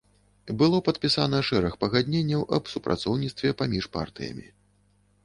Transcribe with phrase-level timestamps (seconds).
[0.59, 4.47] Было падпісана шэраг пагадненняў аб супрацоўніцтве паміж партыямі.